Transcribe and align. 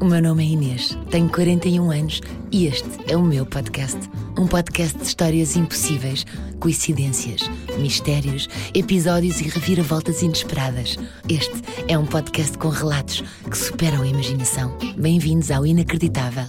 O 0.00 0.04
meu 0.04 0.22
nome 0.22 0.44
é 0.44 0.50
Inês, 0.50 0.96
tenho 1.10 1.28
41 1.28 1.90
anos 1.90 2.20
e 2.52 2.66
este 2.66 2.88
é 3.12 3.16
o 3.16 3.22
meu 3.22 3.44
podcast. 3.44 3.98
Um 4.38 4.46
podcast 4.46 4.96
de 4.96 5.02
histórias 5.02 5.56
impossíveis, 5.56 6.24
coincidências, 6.60 7.50
mistérios, 7.80 8.48
episódios 8.72 9.40
e 9.40 9.48
reviravoltas 9.48 10.22
inesperadas. 10.22 10.96
Este 11.28 11.52
é 11.88 11.98
um 11.98 12.06
podcast 12.06 12.56
com 12.58 12.68
relatos 12.68 13.24
que 13.50 13.58
superam 13.58 14.02
a 14.02 14.06
imaginação. 14.06 14.78
Bem-vindos 14.96 15.50
ao 15.50 15.66
Inacreditável. 15.66 16.44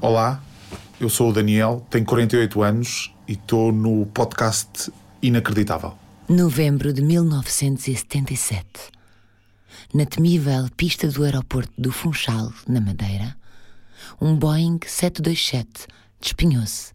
Olá, 0.00 0.42
eu 1.00 1.08
sou 1.08 1.30
o 1.30 1.32
Daniel, 1.32 1.86
tenho 1.88 2.04
48 2.04 2.62
anos 2.62 3.14
e 3.28 3.34
estou 3.34 3.70
no 3.70 4.06
podcast 4.06 4.92
Inacreditável. 5.22 5.92
Novembro 6.28 6.92
de 6.92 7.00
1977 7.00 9.01
na 9.92 10.06
temível 10.06 10.68
pista 10.76 11.08
do 11.08 11.24
aeroporto 11.24 11.72
do 11.78 11.92
Funchal, 11.92 12.52
na 12.68 12.80
Madeira, 12.80 13.36
um 14.20 14.36
Boeing 14.36 14.78
727 14.86 15.86
despenhou-se 16.20 16.92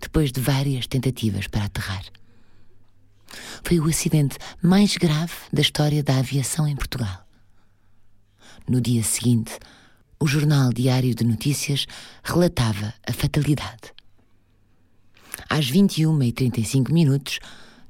depois 0.00 0.30
de 0.30 0.40
várias 0.40 0.86
tentativas 0.86 1.46
para 1.46 1.64
aterrar. 1.64 2.04
Foi 3.62 3.80
o 3.80 3.88
acidente 3.88 4.36
mais 4.62 4.96
grave 4.96 5.34
da 5.52 5.60
história 5.60 6.02
da 6.02 6.18
aviação 6.18 6.66
em 6.66 6.76
Portugal. 6.76 7.26
No 8.68 8.80
dia 8.80 9.02
seguinte, 9.02 9.58
o 10.18 10.26
jornal 10.26 10.72
Diário 10.72 11.14
de 11.14 11.24
Notícias 11.24 11.86
relatava 12.22 12.94
a 13.06 13.12
fatalidade. 13.12 13.94
Às 15.48 15.70
21h35 15.70 16.90
minutos, 16.90 17.38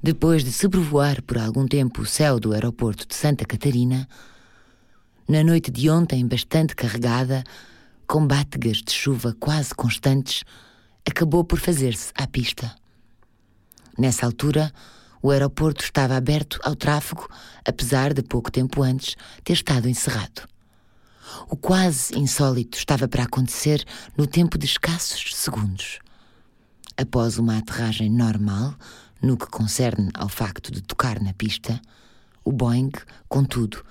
depois 0.02 0.44
de 0.44 0.52
sobrevoar 0.52 1.22
por 1.22 1.38
algum 1.38 1.66
tempo 1.66 2.02
o 2.02 2.06
céu 2.06 2.38
do 2.38 2.52
aeroporto 2.52 3.06
de 3.06 3.14
Santa 3.14 3.44
Catarina, 3.44 4.08
na 5.28 5.42
noite 5.42 5.70
de 5.70 5.90
ontem 5.90 6.26
bastante 6.26 6.74
carregada, 6.76 7.42
com 8.06 8.24
bátegas 8.24 8.76
de 8.78 8.92
chuva 8.92 9.34
quase 9.40 9.74
constantes, 9.74 10.44
acabou 11.04 11.44
por 11.44 11.58
fazer-se 11.58 12.12
à 12.14 12.26
pista. 12.26 12.74
Nessa 13.98 14.24
altura, 14.24 14.72
o 15.20 15.30
aeroporto 15.30 15.82
estava 15.82 16.16
aberto 16.16 16.60
ao 16.62 16.76
tráfego, 16.76 17.28
apesar 17.64 18.14
de 18.14 18.22
pouco 18.22 18.52
tempo 18.52 18.82
antes 18.82 19.16
ter 19.42 19.54
estado 19.54 19.88
encerrado. 19.88 20.48
O 21.48 21.56
quase 21.56 22.16
insólito 22.16 22.78
estava 22.78 23.08
para 23.08 23.24
acontecer 23.24 23.84
no 24.16 24.26
tempo 24.26 24.56
de 24.56 24.66
escassos 24.66 25.34
segundos. 25.34 25.98
Após 26.96 27.36
uma 27.36 27.58
aterragem 27.58 28.08
normal, 28.08 28.74
no 29.20 29.36
que 29.36 29.46
concerne 29.46 30.10
ao 30.14 30.28
facto 30.28 30.70
de 30.70 30.80
tocar 30.80 31.20
na 31.20 31.32
pista, 31.32 31.80
o 32.44 32.52
Boeing, 32.52 32.92
contudo, 33.28 33.84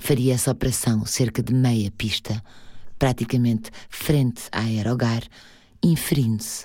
faria 0.00 0.34
essa 0.34 0.50
operação 0.50 1.04
cerca 1.04 1.42
de 1.42 1.54
meia 1.54 1.90
pista, 1.92 2.42
praticamente 2.98 3.70
frente 3.88 4.42
à 4.50 4.62
aerogar, 4.62 5.22
inferindo-se, 5.82 6.64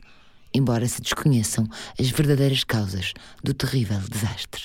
embora 0.53 0.87
se 0.87 1.01
desconheçam 1.01 1.67
as 1.99 2.09
verdadeiras 2.09 2.63
causas 2.63 3.13
do 3.43 3.53
terrível 3.53 3.99
desastre. 4.09 4.63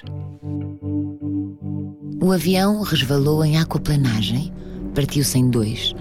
O 2.22 2.32
avião 2.32 2.82
resvalou 2.82 3.44
em 3.44 3.58
aquaplanagem, 3.58 4.52
partiu-se 4.94 5.36
em 5.36 5.50
dois. 5.50 5.92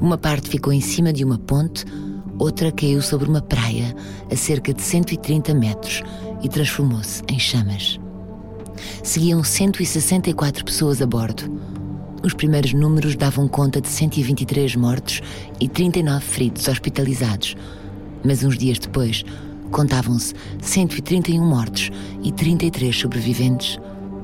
Uma 0.00 0.18
parte 0.18 0.50
ficou 0.50 0.72
em 0.72 0.82
cima 0.82 1.12
de 1.12 1.24
uma 1.24 1.38
ponte, 1.38 1.84
outra 2.38 2.70
caiu 2.70 3.00
sobre 3.00 3.28
uma 3.28 3.40
praia 3.40 3.96
a 4.30 4.36
cerca 4.36 4.72
de 4.74 4.82
130 4.82 5.54
metros 5.54 6.02
e 6.42 6.48
transformou-se 6.48 7.22
em 7.26 7.38
chamas. 7.38 7.98
Seguiam 9.02 9.42
164 9.42 10.64
pessoas 10.64 11.00
a 11.00 11.06
bordo 11.06 11.77
os 12.28 12.34
primeiros 12.34 12.74
números 12.74 13.16
davam 13.16 13.48
conta 13.48 13.80
de 13.80 13.88
123 13.88 14.76
mortos 14.76 15.22
e 15.58 15.66
39 15.66 16.22
feridos 16.22 16.68
hospitalizados, 16.68 17.56
mas 18.22 18.44
uns 18.44 18.58
dias 18.58 18.78
depois 18.78 19.24
contavam-se 19.70 20.34
131 20.60 21.42
mortos 21.42 21.90
e 22.22 22.30
33 22.30 22.94
sobreviventes, 22.94 23.78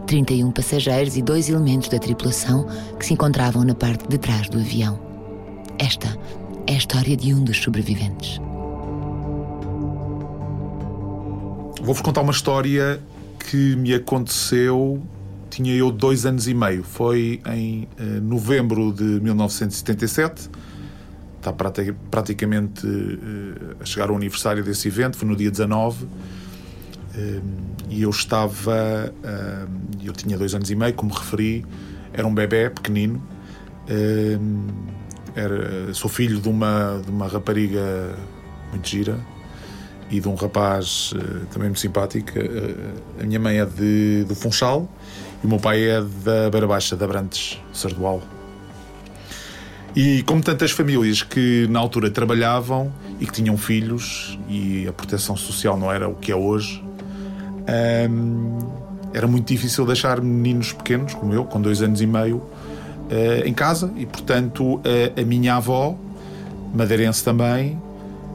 31 0.06 0.51
passageiros 0.51 1.17
e 1.17 1.23
dois 1.23 1.49
elementos 1.49 1.89
da 1.89 1.99
tripulação 1.99 2.67
que 2.99 3.06
se 3.06 3.15
encontravam 3.15 3.65
na 3.65 3.75
parte 3.75 4.06
de 4.06 4.19
trás 4.19 4.50
do 4.50 4.59
avião. 4.59 5.00
Esta 5.79 6.15
é 6.67 6.75
a 6.75 6.77
história 6.77 7.17
de 7.17 7.33
um 7.33 7.43
dos 7.43 7.56
sobreviventes. 7.56 8.39
Vou-vos 11.81 12.03
contar 12.03 12.21
uma 12.21 12.33
história 12.33 13.00
que 13.39 13.77
me 13.77 13.95
aconteceu 13.95 15.03
tinha 15.55 15.73
eu 15.73 15.93
dois 15.93 16.27
anos 16.27 16.49
e 16.49 16.55
meio. 16.55 16.83
Foi 16.83 17.41
em 17.47 17.89
uh, 17.99 18.21
novembro 18.21 18.93
de 18.93 19.05
1977. 19.05 20.51
Está 21.39 21.53
praticamente 22.11 22.87
uh, 22.87 23.77
a 23.81 23.85
chegar 23.85 24.09
ao 24.09 24.17
aniversário 24.17 24.65
desse 24.65 24.89
evento. 24.89 25.17
Foi 25.17 25.29
no 25.29 25.37
dia 25.37 25.51
19. 25.51 26.05
Uh, 26.05 26.09
eh, 27.17 27.41
e 27.91 28.03
eu 28.03 28.11
estava. 28.11 29.15
eu 30.03 30.13
tinha 30.13 30.37
dois 30.37 30.55
anos 30.55 30.71
e 30.71 30.75
meio, 30.75 30.95
como 30.95 31.15
referi. 31.15 31.65
Era 32.13 32.27
um 32.27 32.35
bebê 32.35 32.71
pequenino. 32.71 33.23
era, 35.37 35.95
sou 35.95 36.11
filho 36.11 36.41
de 36.41 36.49
uma, 36.49 37.01
de 37.05 37.11
uma 37.11 37.29
rapariga 37.29 38.17
muito 38.71 38.89
gira 38.89 39.21
e 40.11 40.19
de 40.19 40.29
um 40.29 40.35
rapaz 40.35 41.13
também 41.53 41.69
muito 41.69 41.81
simpático. 41.81 42.33
a 43.21 43.25
minha 43.25 43.39
mãe 43.39 43.59
é 43.59 43.67
de, 43.67 44.25
do 44.27 44.35
Funchal 44.35 44.89
e 45.44 45.47
o 45.47 45.50
meu 45.50 45.59
pai 45.59 45.87
é 45.87 46.00
da 46.00 46.49
Beira 46.50 46.66
Baixa, 46.66 46.97
da 46.97 47.06
Brantes, 47.06 47.60
Sardual. 47.71 48.22
E 49.94 50.22
como 50.22 50.43
tantas 50.43 50.71
famílias 50.71 51.22
que 51.22 51.69
na 51.69 51.78
altura 51.81 52.10
trabalhavam 52.10 52.91
e 53.21 53.27
que 53.27 53.32
tinham 53.32 53.59
filhos 53.59 54.38
e 54.49 54.88
a 54.88 54.93
proteção 54.93 55.37
social 55.37 55.78
não 55.78 55.93
era 55.93 56.09
o 56.09 56.15
que 56.15 56.32
é 56.32 56.34
hoje, 56.34 56.82
hum, 58.10 58.59
era 59.12 59.27
muito 59.27 59.47
difícil 59.47 59.84
deixar 59.84 60.19
meninos 60.22 60.72
pequenos, 60.72 61.12
como 61.12 61.34
eu, 61.34 61.44
com 61.44 61.61
dois 61.61 61.82
anos 61.82 62.00
e 62.00 62.06
meio, 62.06 62.38
uh, 62.38 63.47
em 63.47 63.53
casa 63.53 63.93
e, 63.97 64.06
portanto, 64.06 64.81
a, 64.82 65.21
a 65.21 65.25
minha 65.25 65.56
avó, 65.56 65.94
madeirense 66.75 67.22
também, 67.22 67.78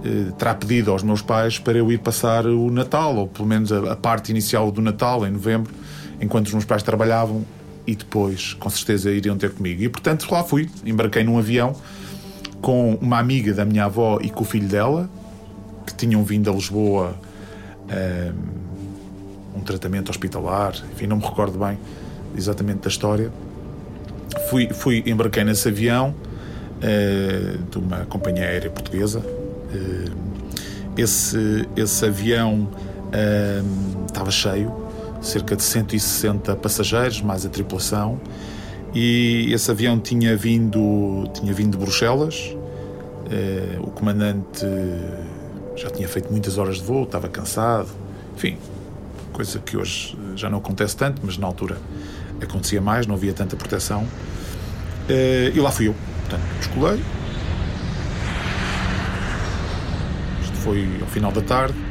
uh, 0.06 0.32
terá 0.34 0.54
pedido 0.54 0.92
aos 0.92 1.02
meus 1.02 1.24
pais 1.24 1.58
para 1.58 1.76
eu 1.76 1.92
ir 1.92 1.98
passar 1.98 2.46
o 2.46 2.70
Natal, 2.70 3.16
ou 3.16 3.28
pelo 3.28 3.48
menos 3.48 3.72
a, 3.72 3.94
a 3.94 3.96
parte 3.96 4.30
inicial 4.30 4.72
do 4.72 4.80
Natal, 4.80 5.26
em 5.26 5.32
novembro, 5.32 5.74
enquanto 6.22 6.48
os 6.48 6.54
meus 6.54 6.66
pais 6.66 6.84
trabalhavam 6.84 7.46
e 7.86 7.96
depois, 7.96 8.54
com 8.54 8.70
certeza, 8.70 9.12
iriam 9.12 9.38
ter 9.38 9.52
comigo. 9.52 9.82
E 9.82 9.90
portanto 9.90 10.28
lá 10.32 10.44
fui, 10.44 10.70
embarquei 10.86 11.24
num 11.24 11.38
avião 11.38 11.76
com 12.62 12.96
uma 12.96 13.18
amiga 13.18 13.54
da 13.54 13.66
minha 13.66 13.86
avó 13.86 14.20
e 14.22 14.30
com 14.30 14.44
o 14.44 14.46
filho 14.46 14.68
dela, 14.68 15.10
que 15.86 15.96
tinham 15.96 16.24
vindo 16.24 16.50
a 16.50 16.54
Lisboa 16.54 17.16
um, 19.56 19.60
um 19.60 19.62
tratamento 19.62 20.10
hospitalar, 20.10 20.74
enfim, 20.94 21.08
não 21.08 21.18
me 21.18 21.24
recordo 21.24 21.58
bem 21.58 21.78
exatamente 22.36 22.82
da 22.82 22.90
história. 22.90 23.32
Fui, 24.50 24.70
fui 24.72 25.04
embarquei 25.06 25.44
nesse 25.44 25.68
avião 25.68 26.14
uh, 26.78 27.58
de 27.70 27.78
uma 27.78 28.06
companhia 28.06 28.44
aérea 28.44 28.70
portuguesa. 28.70 29.20
Uh, 29.20 30.30
esse, 30.98 31.68
esse 31.76 32.06
avião 32.06 32.70
uh, 33.08 34.06
estava 34.06 34.32
cheio, 34.32 34.72
cerca 35.22 35.56
de 35.56 35.64
160 35.64 36.56
passageiros, 36.56 37.22
mais 37.22 37.46
a 37.46 37.50
tripulação. 37.50 38.20
E 38.94 39.52
esse 39.54 39.70
avião 39.70 40.00
tinha 40.00 40.36
vindo, 40.36 41.30
tinha 41.34 41.54
vindo 41.54 41.72
de 41.72 41.78
Bruxelas. 41.78 42.56
Eh, 43.30 43.78
o 43.80 43.92
comandante 43.92 44.66
já 45.76 45.90
tinha 45.90 46.08
feito 46.08 46.32
muitas 46.32 46.58
horas 46.58 46.78
de 46.78 46.84
voo, 46.84 47.04
estava 47.04 47.28
cansado. 47.28 47.90
Enfim, 48.36 48.58
coisa 49.32 49.60
que 49.60 49.78
hoje 49.78 50.18
já 50.36 50.50
não 50.50 50.58
acontece 50.58 50.98
tanto, 50.98 51.22
mas 51.24 51.38
na 51.38 51.46
altura 51.46 51.78
acontecia 52.42 52.82
mais, 52.82 53.06
não 53.06 53.16
havia 53.16 53.34
tanta 53.34 53.56
proteção. 53.56 54.08
Eh, 55.08 55.52
e 55.54 55.60
lá 55.60 55.72
fui 55.72 55.88
eu. 55.88 55.96
Portanto, 56.22 56.42
descolei. 56.58 57.00
Isto 60.42 60.58
foi 60.58 60.88
ao 61.02 61.08
final 61.08 61.32
da 61.32 61.42
tarde 61.42 61.89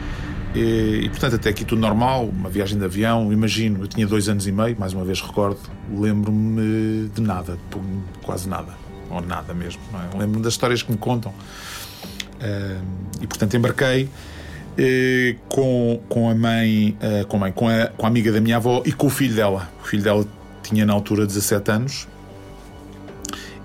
e, 0.54 1.02
e, 1.04 1.08
portanto, 1.08 1.36
até 1.36 1.50
aqui 1.50 1.64
tudo 1.64 1.80
normal, 1.80 2.26
uma 2.26 2.48
viagem 2.48 2.78
de 2.78 2.84
avião, 2.84 3.32
imagino, 3.32 3.84
eu 3.84 3.86
tinha 3.86 4.06
dois 4.06 4.28
anos 4.28 4.46
e 4.46 4.52
meio, 4.52 4.76
mais 4.78 4.92
uma 4.92 5.04
vez 5.04 5.20
recordo, 5.20 5.60
lembro-me 5.92 7.08
de 7.08 7.20
nada, 7.20 7.58
de 7.70 8.24
quase 8.24 8.48
nada, 8.48 8.72
ou 9.10 9.20
nada 9.20 9.52
mesmo, 9.52 9.80
é? 9.94 10.18
lembro-me 10.18 10.42
das 10.42 10.54
histórias 10.54 10.82
que 10.82 10.90
me 10.90 10.98
contam. 10.98 11.32
Uh, 11.32 12.80
e 13.20 13.26
portanto 13.26 13.56
embarquei 13.56 14.04
uh, 14.04 15.38
com, 15.48 16.00
com 16.08 16.30
a 16.30 16.34
mãe, 16.34 16.96
com, 17.28 17.36
a 17.36 17.40
mãe 17.40 17.52
com, 17.52 17.68
a, 17.68 17.88
com 17.88 18.06
a 18.06 18.08
amiga 18.08 18.30
da 18.30 18.40
minha 18.40 18.56
avó 18.56 18.82
e 18.86 18.92
com 18.92 19.08
o 19.08 19.10
filho 19.10 19.34
dela. 19.34 19.68
O 19.82 19.86
filho 19.86 20.02
dela 20.02 20.24
tinha 20.62 20.86
na 20.86 20.92
altura 20.92 21.26
17 21.26 21.70
anos 21.70 22.08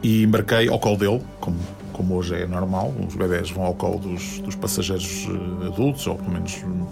e 0.01 0.23
embarquei 0.23 0.67
ao 0.67 0.79
colo 0.79 0.97
dele, 0.97 1.21
como 1.39 1.57
como 1.93 2.15
hoje 2.15 2.35
é 2.35 2.45
normal, 2.45 2.93
os 3.07 3.15
bebés 3.15 3.49
vão 3.51 3.63
ao 3.63 3.73
colo 3.73 3.99
dos, 3.99 4.39
dos 4.39 4.55
passageiros 4.55 5.27
eh, 5.29 5.67
adultos, 5.67 6.05
ou 6.07 6.15
pelo 6.15 6.31
menos 6.31 6.63
hum, 6.65 6.85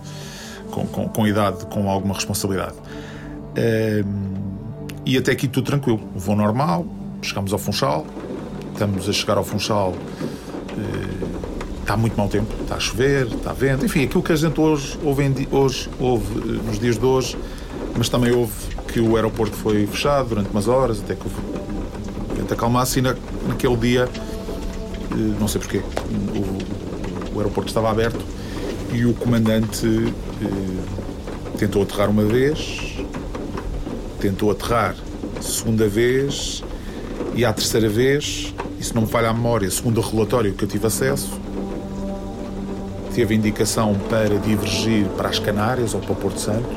com, 0.72 0.88
com, 0.88 1.10
com 1.10 1.28
idade, 1.28 1.66
com 1.66 1.90
alguma 1.90 2.14
responsabilidade. 2.14 2.76
Um, 3.58 4.32
e 5.06 5.18
até 5.18 5.32
aqui 5.32 5.48
tudo 5.48 5.66
tranquilo, 5.66 6.00
o 6.16 6.20
voo 6.20 6.36
normal, 6.36 6.86
chegamos 7.22 7.52
ao 7.52 7.60
Funchal, 7.60 8.06
estamos 8.74 9.10
a 9.10 9.12
chegar 9.12 9.38
ao 9.38 9.44
Funchal, 9.44 9.94
está 11.92 11.98
muito 11.98 12.16
mau 12.16 12.30
tempo, 12.30 12.48
está 12.62 12.76
a 12.76 12.80
chover, 12.80 13.28
está 13.28 13.52
a 13.52 13.54
vento, 13.54 13.86
enfim, 13.86 14.06
aquilo 14.06 14.24
que 14.24 14.32
a 14.32 14.36
gente 14.36 14.60
hoje 14.60 14.98
ouve, 15.04 15.48
hoje, 15.52 15.90
ouve 16.00 16.40
nos 16.66 16.80
dias 16.80 16.98
de 16.98 17.06
hoje, 17.06 17.38
mas 17.98 18.08
também 18.08 18.32
houve 18.32 18.54
que 18.88 19.02
o 19.02 19.18
aeroporto 19.18 19.56
foi 19.58 19.86
fechado 19.88 20.30
durante 20.30 20.50
umas 20.52 20.70
horas, 20.70 21.02
até 21.02 21.16
que 21.16 21.28
o 21.28 21.32
vento 22.34 22.54
acalmasse 22.54 23.00
e 23.00 23.02
na, 23.02 23.14
naquele 23.46 23.76
dia, 23.76 24.08
não 25.40 25.48
sei 25.48 25.60
porquê, 25.60 25.78
o, 25.80 27.36
o 27.36 27.40
aeroporto 27.40 27.70
estava 27.70 27.90
aberto 27.90 28.24
e 28.94 29.06
o 29.06 29.14
comandante 29.14 29.88
eh, 29.88 31.58
tentou 31.58 31.84
aterrar 31.84 32.10
uma 32.10 32.26
vez, 32.26 32.98
tentou 34.20 34.52
aterrar 34.52 34.96
segunda 35.40 35.88
vez 35.88 36.64
e 37.34 37.46
à 37.46 37.54
terceira 37.54 37.88
vez, 37.88 38.54
e 38.80 38.84
se 38.84 38.94
não 38.94 39.04
me 39.04 39.08
falha 39.08 39.30
a 39.30 39.34
memória, 39.34 39.70
segundo 39.72 40.00
o 40.00 40.02
relatório 40.02 40.54
que 40.54 40.64
eu 40.64 40.68
tive 40.68 40.88
acesso, 40.88 41.40
teve 43.16 43.34
indicação 43.34 43.96
para 44.10 44.38
divergir 44.40 45.06
para 45.18 45.30
as 45.30 45.40
Canárias 45.40 45.94
ou 45.94 46.02
para 46.02 46.12
o 46.12 46.16
Porto 46.16 46.40
Santo 46.40 46.70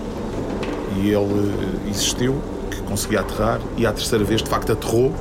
e 0.97 1.09
ele 1.09 1.17
eh, 1.17 1.91
insistiu 1.91 2.41
que 2.71 2.81
conseguia 2.83 3.21
aterrar 3.21 3.61
e 3.77 3.87
à 3.87 3.93
terceira 3.93 4.25
vez 4.25 4.43
de 4.43 4.49
facto 4.49 4.73
aterrou 4.73 5.13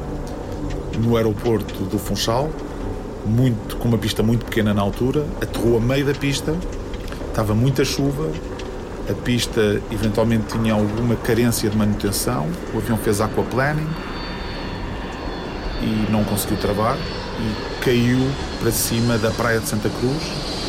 no 0.99 1.17
aeroporto 1.17 1.83
do 1.85 1.97
Funchal 1.97 2.49
muito, 3.25 3.77
com 3.77 3.87
uma 3.87 3.97
pista 3.97 4.21
muito 4.23 4.45
pequena 4.45 4.73
na 4.73 4.81
altura, 4.81 5.25
aterrou 5.41 5.77
a 5.77 5.81
meio 5.81 6.05
da 6.05 6.13
pista 6.13 6.55
estava 7.33 7.55
muita 7.55 7.83
chuva, 7.83 8.29
a 9.09 9.13
pista 9.13 9.81
eventualmente 9.91 10.45
tinha 10.55 10.73
alguma 10.73 11.15
carência 11.15 11.67
de 11.67 11.75
manutenção, 11.75 12.47
o 12.73 12.77
avião 12.77 12.95
fez 12.95 13.19
aquaplaning 13.19 13.89
e 15.81 16.11
não 16.11 16.23
conseguiu 16.23 16.57
travar 16.57 16.95
e 16.95 17.83
caiu 17.83 18.19
para 18.61 18.71
cima 18.71 19.17
da 19.17 19.31
praia 19.31 19.59
de 19.59 19.67
Santa 19.67 19.89
Cruz 19.89 20.62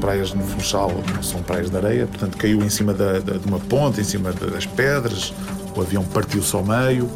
praias 0.00 0.32
no 0.32 0.42
Funchal 0.42 0.92
são 1.22 1.42
praias 1.42 1.70
de 1.70 1.76
areia, 1.76 2.06
portanto 2.06 2.36
caiu 2.36 2.62
em 2.62 2.70
cima 2.70 2.92
da, 2.92 3.18
da, 3.18 3.38
de 3.38 3.46
uma 3.46 3.58
ponte, 3.58 4.00
em 4.00 4.04
cima 4.04 4.32
das 4.32 4.66
pedras, 4.66 5.32
o 5.76 5.80
avião 5.80 6.04
partiu-se 6.04 6.54
ao 6.54 6.64
meio, 6.64 7.08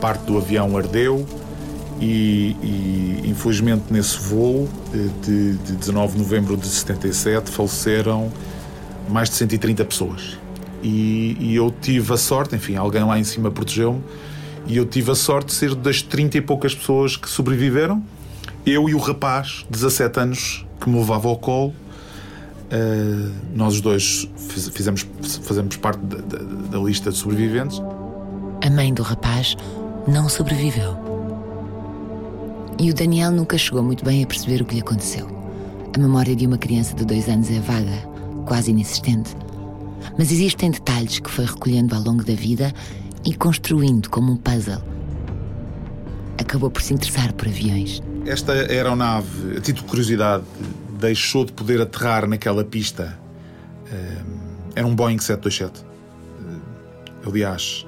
parte 0.00 0.24
do 0.24 0.38
avião 0.38 0.76
ardeu 0.76 1.26
e, 2.00 2.56
e 2.62 3.22
infelizmente 3.24 3.84
nesse 3.90 4.18
voo 4.18 4.68
de, 4.92 5.54
de 5.56 5.72
19 5.72 6.12
de 6.14 6.18
novembro 6.18 6.56
de 6.56 6.66
77 6.66 7.50
faleceram 7.50 8.30
mais 9.08 9.28
de 9.28 9.36
130 9.36 9.84
pessoas. 9.84 10.38
E, 10.82 11.36
e 11.40 11.56
eu 11.56 11.74
tive 11.80 12.12
a 12.12 12.16
sorte, 12.16 12.54
enfim, 12.54 12.76
alguém 12.76 13.02
lá 13.04 13.18
em 13.18 13.24
cima 13.24 13.50
protegeu-me, 13.50 14.02
e 14.66 14.76
eu 14.76 14.84
tive 14.84 15.10
a 15.10 15.14
sorte 15.14 15.48
de 15.48 15.54
ser 15.54 15.74
das 15.74 16.02
30 16.02 16.38
e 16.38 16.40
poucas 16.40 16.74
pessoas 16.74 17.16
que 17.16 17.28
sobreviveram, 17.28 18.02
eu 18.66 18.88
e 18.88 18.94
o 18.94 18.98
rapaz, 18.98 19.66
17 19.70 20.20
anos, 20.20 20.66
que 20.80 20.88
me 20.88 20.98
levava 20.98 21.28
ao 21.28 21.36
colo, 21.36 21.74
Uh, 22.64 23.30
nós 23.54 23.74
os 23.74 23.80
dois 23.80 24.28
fizemos, 24.72 25.06
fazemos 25.42 25.76
parte 25.76 26.00
da, 26.06 26.16
da, 26.16 26.42
da, 26.42 26.78
lista 26.78 27.10
de 27.10 27.16
sobreviventes. 27.16 27.80
A 28.64 28.70
mãe 28.70 28.92
do 28.92 29.02
rapaz 29.02 29.54
não 30.08 30.28
sobreviveu. 30.28 30.96
E 32.78 32.90
o 32.90 32.94
Daniel 32.94 33.30
nunca 33.30 33.56
chegou 33.56 33.82
muito 33.82 34.04
bem 34.04 34.24
a 34.24 34.26
perceber 34.26 34.62
o 34.62 34.64
que 34.64 34.74
lhe 34.74 34.80
aconteceu. 34.80 35.28
A 35.94 35.98
memória 35.98 36.34
de 36.34 36.46
uma 36.46 36.58
criança 36.58 36.94
de 36.94 37.04
dois 37.04 37.28
anos 37.28 37.50
é 37.50 37.60
vaga, 37.60 38.08
quase 38.46 38.70
inexistente. 38.70 39.36
Mas 40.18 40.32
existem 40.32 40.70
detalhes 40.70 41.20
que 41.20 41.30
foi 41.30 41.44
recolhendo 41.44 41.94
ao 41.94 42.02
longo 42.02 42.24
da 42.24 42.34
vida 42.34 42.72
e 43.24 43.34
construindo 43.34 44.10
como 44.10 44.32
um 44.32 44.36
puzzle. 44.36 44.93
Acabou 46.38 46.70
por 46.70 46.82
se 46.82 46.92
interessar 46.94 47.32
por 47.32 47.48
aviões. 47.48 48.02
Esta 48.26 48.52
aeronave, 48.52 49.56
a 49.56 49.60
título 49.60 49.84
de 49.84 49.90
curiosidade, 49.90 50.44
deixou 50.98 51.44
de 51.44 51.52
poder 51.52 51.80
aterrar 51.80 52.28
naquela 52.28 52.64
pista. 52.64 53.18
Era 54.74 54.86
um 54.86 54.94
Boeing 54.94 55.18
727. 55.18 55.84
Eh, 55.84 57.28
aliás, 57.28 57.86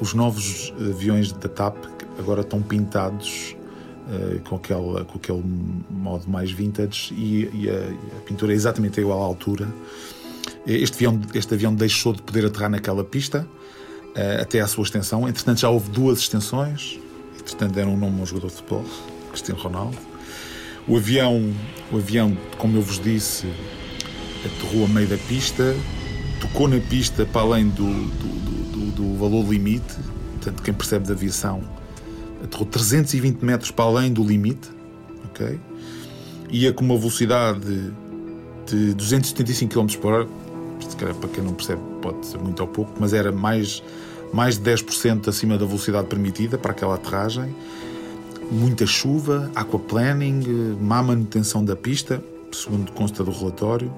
os 0.00 0.14
novos 0.14 0.72
aviões 0.78 1.32
da 1.32 1.48
TAP 1.48 1.76
agora 2.18 2.40
estão 2.40 2.62
pintados 2.62 3.54
uh, 4.08 4.40
com, 4.48 4.56
aquela, 4.56 5.04
com 5.04 5.18
aquele 5.18 5.42
modo 5.90 6.28
mais 6.28 6.50
vintage 6.50 7.12
e, 7.12 7.50
e, 7.52 7.70
a, 7.70 8.18
a, 8.18 8.20
pintura 8.22 8.52
é 8.52 8.54
exatamente 8.54 9.00
igual 9.00 9.22
à 9.22 9.26
altura. 9.26 9.68
Este 10.66 10.94
avião, 10.94 11.20
este 11.34 11.54
avião 11.54 11.74
deixou 11.74 12.14
de 12.14 12.22
poder 12.22 12.46
aterrar 12.46 12.70
naquela 12.70 13.04
pista 13.04 13.46
uh, 13.46 14.40
até 14.40 14.60
à 14.60 14.66
sua 14.66 14.84
extensão. 14.84 15.28
Entretanto, 15.28 15.60
já 15.60 15.68
houve 15.68 15.90
duas 15.90 16.20
extensões. 16.20 16.98
Entretanto, 17.44 17.74
deram 17.74 17.94
um 17.94 17.96
nome 17.96 18.20
ao 18.20 18.26
jogador 18.26 18.48
de 18.48 18.54
futebol, 18.54 18.84
Cristiano 19.30 19.60
Ronaldo. 19.60 19.98
O 20.88 20.96
avião, 20.96 21.52
o 21.92 21.96
avião, 21.96 22.36
como 22.58 22.76
eu 22.76 22.82
vos 22.82 22.98
disse, 22.98 23.46
aterrou 24.44 24.86
a 24.86 24.88
meio 24.88 25.06
da 25.06 25.16
pista, 25.16 25.74
tocou 26.40 26.68
na 26.68 26.80
pista 26.80 27.24
para 27.24 27.42
além 27.42 27.68
do, 27.68 27.84
do, 27.84 28.70
do, 28.72 28.90
do 28.92 29.18
valor 29.18 29.48
limite, 29.48 29.94
portanto, 30.34 30.62
quem 30.62 30.74
percebe 30.74 31.06
de 31.06 31.12
aviação, 31.12 31.62
aterrou 32.42 32.66
320 32.66 33.42
metros 33.42 33.70
para 33.70 33.84
além 33.84 34.12
do 34.12 34.22
limite, 34.22 34.70
ok? 35.26 35.58
Ia 36.50 36.72
com 36.72 36.84
uma 36.84 36.96
velocidade 36.96 37.92
de 38.66 38.94
275 38.94 39.72
km 39.72 39.86
por 40.00 40.12
hora, 40.12 40.28
para 41.20 41.28
quem 41.30 41.42
não 41.42 41.54
percebe 41.54 41.80
pode 42.00 42.26
ser 42.26 42.38
muito 42.38 42.60
ou 42.60 42.68
pouco, 42.68 42.92
mas 43.00 43.12
era 43.12 43.32
mais, 43.32 43.82
mais 44.34 44.58
de 44.58 44.70
10% 44.70 45.28
acima 45.28 45.56
da 45.56 45.64
velocidade 45.64 46.08
permitida 46.08 46.58
para 46.58 46.72
aquela 46.72 46.96
aterragem 46.96 47.54
muita 48.50 48.86
chuva, 48.86 49.50
aquaplaning, 49.54 50.76
má 50.80 51.02
manutenção 51.02 51.64
da 51.64 51.74
pista, 51.74 52.22
segundo 52.52 52.92
consta 52.92 53.24
do 53.24 53.30
relatório, 53.30 53.92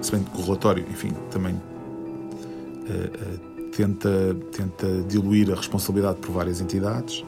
se 0.00 0.12
bem 0.12 0.22
que 0.22 0.40
o 0.40 0.44
relatório, 0.44 0.84
enfim, 0.90 1.12
também 1.30 1.54
uh, 1.54 1.58
uh, 2.88 3.70
tenta, 3.76 4.36
tenta 4.52 4.86
diluir 5.08 5.50
a 5.50 5.54
responsabilidade 5.54 6.18
por 6.20 6.32
várias 6.32 6.60
entidades. 6.60 7.20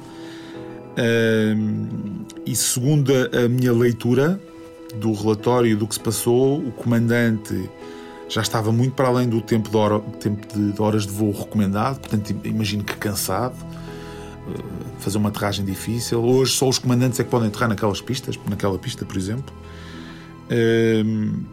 Uh, 0.93 2.25
e 2.47 2.55
segundo 2.55 3.13
a, 3.13 3.45
a 3.45 3.49
minha 3.49 3.73
leitura 3.73 4.41
do 4.97 5.13
relatório 5.13 5.77
do 5.77 5.87
que 5.87 5.95
se 5.95 6.01
passou, 6.01 6.59
o 6.59 6.73
comandante 6.73 7.69
já 8.33 8.41
estava 8.41 8.73
muito 8.73 8.95
para 8.95 9.09
além 9.09 9.29
do 9.29 9.43
tempo 9.43 9.69
de, 9.69 9.77
hora, 9.77 10.01
tempo 10.19 10.47
de, 10.57 10.73
de 10.73 10.81
horas 10.81 11.07
de 11.07 11.13
voo 11.13 11.33
recomendado, 11.33 12.01
portanto, 12.01 12.35
imagino 12.45 12.83
que 12.83 12.97
cansado 12.97 13.55
fazer 14.99 15.19
uma 15.19 15.29
aterragem 15.29 15.65
difícil. 15.65 16.23
Hoje 16.25 16.53
só 16.53 16.69
os 16.69 16.79
comandantes 16.79 17.21
é 17.21 17.25
que 17.25 17.31
podem 17.31 17.49
aterrar 17.49 17.69
naquelas 17.69 18.01
pistas, 18.01 18.39
naquela 18.49 18.79
pista, 18.79 19.05
por 19.05 19.17
exemplo. 19.19 19.55
Um, 20.51 21.45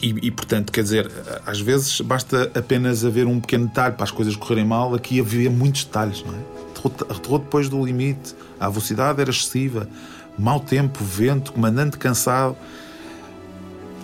e, 0.00 0.26
e, 0.26 0.30
portanto, 0.30 0.72
quer 0.72 0.82
dizer, 0.82 1.10
às 1.46 1.60
vezes 1.60 2.00
basta 2.00 2.50
apenas 2.54 3.04
haver 3.04 3.26
um 3.26 3.38
pequeno 3.38 3.66
detalhe 3.66 3.94
para 3.94 4.04
as 4.04 4.10
coisas 4.10 4.34
correrem 4.36 4.64
mal. 4.64 4.94
Aqui 4.94 5.20
havia 5.20 5.50
muitos 5.50 5.84
detalhes, 5.84 6.24
não 6.24 6.34
é? 6.34 6.54
Aterrou 7.10 7.38
depois 7.38 7.68
do 7.68 7.84
limite, 7.84 8.34
a 8.58 8.68
velocidade 8.68 9.20
era 9.20 9.30
excessiva, 9.30 9.88
mau 10.38 10.60
tempo, 10.60 11.02
vento, 11.02 11.52
comandante 11.52 11.98
cansado. 11.98 12.56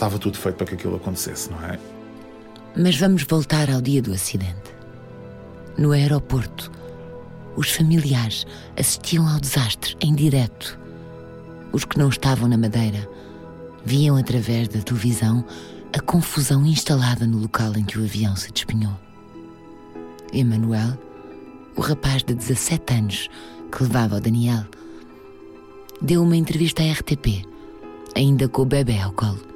Estava 0.00 0.18
tudo 0.18 0.38
feito 0.38 0.56
para 0.56 0.66
que 0.66 0.74
aquilo 0.76 0.96
acontecesse, 0.96 1.50
não 1.50 1.62
é? 1.62 1.78
Mas 2.74 2.96
vamos 2.96 3.22
voltar 3.24 3.68
ao 3.70 3.82
dia 3.82 4.00
do 4.00 4.14
acidente. 4.14 4.74
No 5.76 5.92
aeroporto, 5.92 6.72
os 7.54 7.70
familiares 7.70 8.46
assistiam 8.78 9.28
ao 9.28 9.38
desastre 9.38 9.94
em 10.00 10.14
direto. 10.14 10.80
Os 11.70 11.84
que 11.84 11.98
não 11.98 12.08
estavam 12.08 12.48
na 12.48 12.56
Madeira 12.56 13.06
viam 13.84 14.16
através 14.16 14.68
da 14.68 14.80
televisão 14.80 15.44
a 15.92 16.00
confusão 16.00 16.64
instalada 16.64 17.26
no 17.26 17.36
local 17.36 17.76
em 17.76 17.84
que 17.84 17.98
o 17.98 18.04
avião 18.04 18.34
se 18.34 18.50
despenhou. 18.50 18.98
Emanuel, 20.32 20.98
o 21.76 21.82
rapaz 21.82 22.24
de 22.24 22.32
17 22.32 22.94
anos 22.94 23.28
que 23.70 23.82
levava 23.82 24.16
o 24.16 24.20
Daniel, 24.20 24.64
deu 26.00 26.22
uma 26.22 26.38
entrevista 26.38 26.82
à 26.82 26.90
RTP, 26.90 27.46
ainda 28.16 28.48
com 28.48 28.62
o 28.62 28.64
bebê 28.64 28.98
ao 28.98 29.12
colo. 29.12 29.49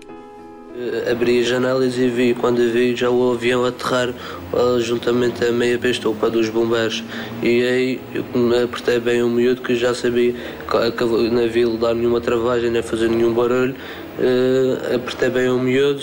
Eh, 0.77 1.13
abri 1.13 1.39
as 1.39 1.47
janelas 1.47 1.97
e 1.97 2.09
vi, 2.09 2.35
quando 2.35 2.59
vi 2.73 2.97
já 2.97 3.09
o 3.09 3.31
avião 3.31 3.65
aterrar 3.65 4.09
uh, 4.09 4.81
juntamente 4.81 5.45
a 5.45 5.53
meia 5.53 5.79
pista 5.79 6.11
para 6.11 6.31
dos 6.31 6.49
bombeiros. 6.49 7.05
E 7.41 7.63
aí 7.63 8.01
eu 8.13 8.25
apertei 8.65 8.99
bem 8.99 9.23
o 9.23 9.29
miúdo 9.29 9.63
que 9.63 9.77
já 9.77 9.95
sabia 9.95 10.33
que 10.33 11.05
não 11.05 11.45
havia 11.45 11.69
dar 11.77 11.95
nenhuma 11.95 12.21
travagem, 12.21 12.73
nem 12.73 12.83
fazer 12.83 13.09
nenhum 13.09 13.33
barulho. 13.33 13.77
Uh, 14.19 14.97
apertei 14.97 15.31
bem 15.31 15.49
o 15.49 15.61
miúdo 15.61 16.03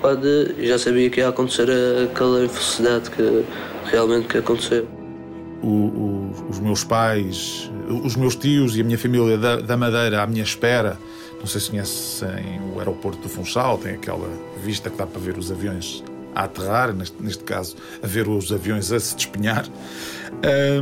quando 0.00 0.54
já 0.58 0.78
sabia 0.78 1.10
que 1.10 1.20
ia 1.20 1.28
acontecer 1.28 1.68
aquela 2.10 2.42
infelicidade 2.42 3.10
que 3.10 3.44
realmente 3.84 4.28
que 4.28 4.38
aconteceu. 4.38 4.88
O, 5.62 5.68
o, 5.68 6.46
os 6.48 6.58
meus 6.58 6.84
pais, 6.84 7.70
os 8.02 8.16
meus 8.16 8.34
tios 8.34 8.74
e 8.78 8.80
a 8.80 8.84
minha 8.84 8.96
família 8.96 9.36
da, 9.36 9.56
da 9.56 9.76
Madeira 9.76 10.22
à 10.22 10.26
minha 10.26 10.42
espera. 10.42 10.96
Não 11.40 11.46
sei 11.46 11.60
se 11.60 11.70
conhecem 11.70 12.60
o 12.74 12.78
aeroporto 12.78 13.22
do 13.22 13.28
Funchal, 13.28 13.78
tem 13.78 13.94
aquela 13.94 14.28
vista 14.62 14.90
que 14.90 14.96
dá 14.96 15.06
para 15.06 15.20
ver 15.20 15.38
os 15.38 15.50
aviões 15.50 16.04
a 16.34 16.44
aterrar, 16.44 16.92
neste, 16.92 17.20
neste 17.20 17.42
caso, 17.44 17.76
a 18.02 18.06
ver 18.06 18.28
os 18.28 18.52
aviões 18.52 18.92
a 18.92 19.00
se 19.00 19.16
despenhar, 19.16 19.66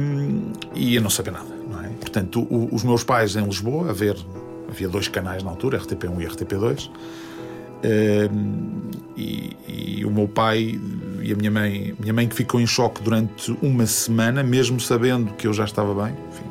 um, 0.01 0.53
e 0.75 0.99
a 0.99 1.01
não 1.01 1.11
saber 1.11 1.31
nada. 1.31 1.49
Não 1.71 1.83
é? 1.83 1.89
Portanto, 1.89 2.47
o, 2.51 2.75
os 2.75 2.83
meus 2.83 3.05
pais 3.05 3.37
em 3.37 3.45
Lisboa, 3.45 3.91
a 3.91 3.93
ver, 3.93 4.17
havia 4.69 4.89
dois 4.89 5.09
canais 5.09 5.43
na 5.43 5.51
altura, 5.51 5.79
RTP1 5.79 6.21
e 6.21 6.27
RTP2, 6.27 6.91
um, 7.85 8.91
e, 9.17 9.57
e, 9.69 10.05
o 10.05 10.11
meu 10.11 10.27
pai 10.27 10.79
e 11.23 11.33
a 11.33 11.37
minha 11.37 11.51
mãe, 11.51 11.95
minha 11.99 12.13
mãe 12.13 12.29
que 12.29 12.35
ficou 12.35 12.61
em 12.61 12.67
choque 12.67 13.03
durante 13.03 13.57
uma 13.63 13.87
semana, 13.87 14.43
mesmo 14.43 14.81
sabendo 14.81 15.33
que 15.35 15.47
eu 15.47 15.53
já 15.53 15.65
estava 15.65 15.95
bem. 16.05 16.15
Enfim, 16.29 16.45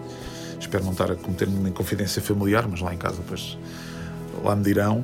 espero 0.59 0.83
não 0.85 0.91
estar 0.91 1.11
a 1.11 1.15
cometer 1.15 1.47
nenhuma 1.47 1.69
confidência 1.71 2.21
familiar, 2.21 2.67
mas 2.69 2.79
lá 2.79 2.93
em 2.93 2.97
casa, 2.97 3.17
depois 3.17 3.57
lá 4.44 4.56
me 4.56 4.63
dirão. 4.63 5.03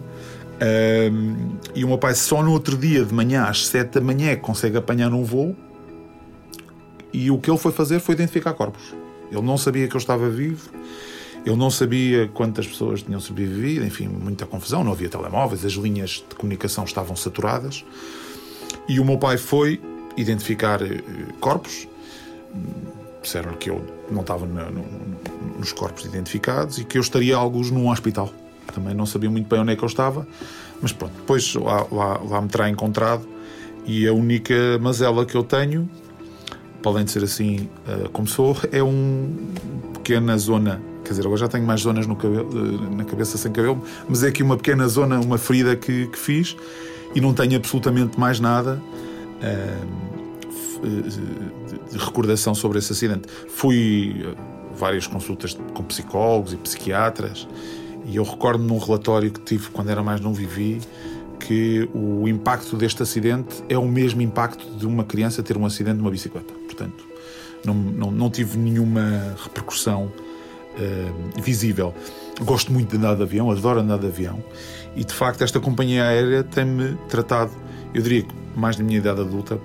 Um, 0.61 1.57
e 1.75 1.83
o 1.83 1.87
meu 1.87 1.97
pai 1.97 2.13
só 2.13 2.41
no 2.41 2.51
outro 2.51 2.77
dia 2.77 3.03
de 3.03 3.13
manhã, 3.13 3.43
às 3.43 3.67
7 3.67 3.95
da 3.95 4.01
manhã, 4.01 4.35
consegue 4.35 4.77
apanhar 4.77 5.13
um 5.13 5.23
voo. 5.23 5.55
E 7.11 7.29
o 7.29 7.37
que 7.37 7.49
ele 7.49 7.57
foi 7.57 7.71
fazer 7.71 7.99
foi 7.99 8.15
identificar 8.15 8.53
corpos. 8.53 8.93
Ele 9.31 9.41
não 9.41 9.57
sabia 9.57 9.87
que 9.87 9.95
eu 9.95 9.99
estava 9.99 10.29
vivo, 10.29 10.69
ele 11.45 11.55
não 11.55 11.69
sabia 11.69 12.27
quantas 12.33 12.67
pessoas 12.67 13.01
tinham 13.01 13.19
sobrevivido, 13.19 13.85
enfim, 13.85 14.07
muita 14.07 14.45
confusão, 14.45 14.83
não 14.83 14.91
havia 14.91 15.09
telemóveis, 15.09 15.65
as 15.65 15.73
linhas 15.73 16.23
de 16.27 16.35
comunicação 16.35 16.83
estavam 16.83 17.15
saturadas. 17.15 17.83
E 18.87 18.99
o 18.99 19.05
meu 19.05 19.17
pai 19.17 19.37
foi 19.37 19.81
identificar 20.15 20.81
eh, 20.81 21.01
corpos. 21.39 21.87
Disseram-lhe 23.21 23.57
que 23.57 23.69
eu 23.69 23.85
não 24.11 24.21
estava 24.21 24.45
no, 24.45 24.71
no, 24.71 24.85
nos 25.57 25.71
corpos 25.71 26.05
identificados 26.05 26.77
e 26.77 26.83
que 26.83 26.97
eu 26.97 27.01
estaria 27.01 27.35
alguns 27.35 27.71
num 27.71 27.89
hospital. 27.89 28.31
Também 28.73 28.93
não 28.93 29.05
sabia 29.05 29.29
muito 29.29 29.47
bem 29.47 29.59
onde 29.59 29.73
é 29.73 29.75
que 29.75 29.83
eu 29.83 29.87
estava, 29.87 30.27
mas 30.81 30.91
pronto, 30.91 31.13
depois 31.15 31.53
lá, 31.55 31.85
lá, 31.91 32.21
lá 32.23 32.41
me 32.41 32.47
terá 32.47 32.69
encontrado 32.69 33.27
e 33.85 34.07
a 34.07 34.13
única 34.13 34.53
mazela 34.79 35.25
que 35.25 35.35
eu 35.35 35.43
tenho, 35.43 35.89
podem 36.81 37.05
ser 37.07 37.23
assim 37.23 37.69
uh, 37.87 38.09
como 38.09 38.27
sou, 38.27 38.57
é 38.71 38.81
uma 38.81 39.29
pequena 39.93 40.37
zona. 40.37 40.81
Quer 41.03 41.11
dizer, 41.11 41.21
agora 41.21 41.37
já 41.37 41.47
tenho 41.47 41.65
mais 41.65 41.81
zonas 41.81 42.05
cabelo, 42.05 42.49
uh, 42.49 42.95
na 42.95 43.03
cabeça 43.05 43.37
sem 43.37 43.51
cabelo, 43.51 43.83
mas 44.07 44.23
é 44.23 44.27
aqui 44.27 44.43
uma 44.43 44.57
pequena 44.57 44.87
zona, 44.87 45.19
uma 45.19 45.37
ferida 45.37 45.75
que, 45.75 46.07
que 46.07 46.17
fiz 46.17 46.55
e 47.13 47.21
não 47.21 47.33
tenho 47.33 47.55
absolutamente 47.55 48.19
mais 48.19 48.39
nada. 48.39 48.81
Uh, 49.41 50.13
de 50.83 51.97
recordação 51.97 52.53
sobre 52.53 52.79
esse 52.79 52.91
acidente. 52.91 53.27
Fui 53.47 54.35
várias 54.75 55.07
consultas 55.07 55.57
com 55.73 55.83
psicólogos 55.83 56.51
e 56.51 56.57
psiquiatras 56.57 57.47
e 58.05 58.17
eu 58.17 58.23
recordo 58.23 58.63
num 58.63 58.77
relatório 58.77 59.31
que 59.31 59.39
tive 59.39 59.69
quando 59.69 59.89
era 59.89 60.03
mais 60.03 60.19
não 60.19 60.33
vivi 60.33 60.81
que 61.39 61.89
o 61.93 62.27
impacto 62.27 62.77
deste 62.77 63.03
acidente 63.03 63.63
é 63.67 63.77
o 63.77 63.85
mesmo 63.85 64.21
impacto 64.21 64.65
de 64.77 64.85
uma 64.85 65.03
criança 65.03 65.43
ter 65.43 65.57
um 65.57 65.65
acidente 65.65 65.97
numa 65.97 66.09
bicicleta. 66.09 66.53
Portanto, 66.53 67.05
não, 67.65 67.73
não, 67.73 68.11
não 68.11 68.29
tive 68.29 68.57
nenhuma 68.57 69.35
repercussão 69.43 70.05
uh, 70.05 71.41
visível. 71.41 71.93
Gosto 72.41 72.71
muito 72.71 72.91
de 72.91 72.97
andar 72.97 73.15
de 73.15 73.23
avião, 73.23 73.51
adoro 73.51 73.79
andar 73.81 73.97
de 73.97 74.07
avião 74.07 74.43
e 74.95 75.03
de 75.03 75.13
facto 75.13 75.43
esta 75.43 75.59
companhia 75.59 76.05
aérea 76.05 76.43
tem-me 76.43 76.95
tratado, 77.09 77.51
eu 77.93 78.01
diria 78.01 78.23
que 78.23 78.33
mais 78.55 78.77
na 78.77 78.83
minha 78.83 78.97
idade 78.97 79.21
adulta, 79.21 79.59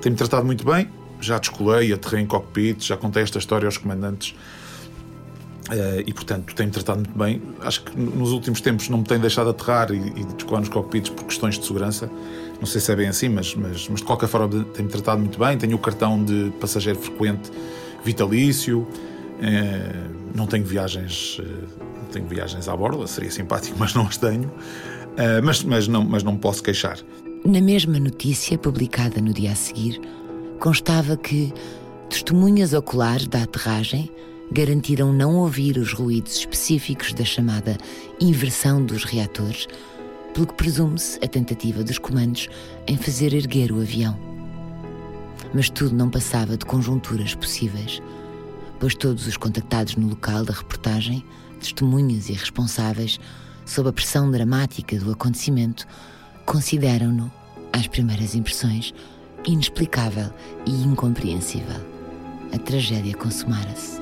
tem-me 0.00 0.16
tratado 0.16 0.44
muito 0.44 0.64
bem. 0.64 0.88
Já 1.20 1.38
descolei, 1.38 1.92
aterrei 1.92 2.22
em 2.22 2.26
cockpit, 2.26 2.84
já 2.84 2.96
contei 2.96 3.22
esta 3.22 3.38
história 3.38 3.66
aos 3.66 3.76
comandantes 3.76 4.34
Uh, 5.72 6.04
e 6.06 6.12
portanto 6.12 6.54
tem-me 6.54 6.70
tratado 6.70 6.98
muito 6.98 7.18
bem. 7.18 7.40
Acho 7.62 7.82
que 7.84 7.98
nos 7.98 8.30
últimos 8.30 8.60
tempos 8.60 8.90
não 8.90 8.98
me 8.98 9.04
tem 9.04 9.18
deixado 9.18 9.48
aterrar 9.48 9.90
e, 9.90 9.96
e 9.96 10.24
descolar 10.24 10.60
nos 10.60 10.68
cockpits 10.68 11.08
por 11.08 11.24
questões 11.24 11.58
de 11.58 11.64
segurança. 11.64 12.10
Não 12.60 12.66
sei 12.66 12.78
se 12.78 12.92
é 12.92 12.96
bem 12.96 13.08
assim, 13.08 13.30
mas, 13.30 13.54
mas, 13.54 13.88
mas 13.88 14.00
de 14.00 14.06
qualquer 14.06 14.28
forma 14.28 14.64
tem-me 14.74 14.90
tratado 14.90 15.20
muito 15.20 15.38
bem. 15.38 15.56
Tenho 15.56 15.74
o 15.74 15.78
cartão 15.78 16.22
de 16.22 16.52
passageiro 16.60 16.98
frequente 16.98 17.50
vitalício. 18.04 18.80
Uh, 18.80 20.22
não 20.34 20.46
tenho 20.46 20.64
viagens, 20.64 21.38
uh, 21.38 21.42
não 22.02 22.08
tenho 22.12 22.26
viagens 22.26 22.68
à 22.68 22.76
borda, 22.76 23.06
seria 23.06 23.30
simpático, 23.30 23.74
mas 23.80 23.94
não 23.94 24.06
as 24.06 24.18
tenho. 24.18 24.52
mas, 25.42 25.64
mas, 25.64 25.88
não, 25.88 26.04
mas 26.04 26.22
não 26.22 26.36
posso 26.36 26.62
queixar. 26.62 26.98
Na 27.46 27.62
mesma 27.62 27.98
notícia 27.98 28.58
publicada 28.58 29.22
no 29.22 29.32
dia 29.32 29.52
a 29.52 29.54
seguir, 29.54 29.98
constava 30.60 31.16
que 31.16 31.52
testemunhas 32.10 32.74
oculares 32.74 33.26
da 33.26 33.42
aterragem 33.42 34.10
garantiram 34.52 35.12
não 35.14 35.36
ouvir 35.36 35.78
os 35.78 35.94
ruídos 35.94 36.36
específicos 36.36 37.14
da 37.14 37.24
chamada 37.24 37.78
inversão 38.20 38.84
dos 38.84 39.02
reatores, 39.02 39.66
pelo 40.34 40.46
que 40.46 40.54
presume-se 40.54 41.18
a 41.24 41.28
tentativa 41.28 41.82
dos 41.82 41.98
comandos 41.98 42.48
em 42.86 42.96
fazer 42.96 43.32
erguer 43.32 43.72
o 43.72 43.80
avião. 43.80 44.18
Mas 45.54 45.70
tudo 45.70 45.94
não 45.94 46.10
passava 46.10 46.56
de 46.56 46.66
conjunturas 46.66 47.34
possíveis, 47.34 48.02
pois 48.78 48.94
todos 48.94 49.26
os 49.26 49.38
contactados 49.38 49.96
no 49.96 50.08
local 50.08 50.44
da 50.44 50.52
reportagem, 50.52 51.24
testemunhas 51.58 52.28
e 52.28 52.32
responsáveis, 52.34 53.18
sob 53.64 53.88
a 53.88 53.92
pressão 53.92 54.30
dramática 54.30 54.98
do 54.98 55.12
acontecimento, 55.12 55.86
consideram-no, 56.44 57.32
às 57.72 57.86
primeiras 57.86 58.34
impressões, 58.34 58.92
inexplicável 59.46 60.30
e 60.66 60.70
incompreensível. 60.82 61.80
A 62.52 62.58
tragédia 62.58 63.14
consumara-se. 63.14 64.01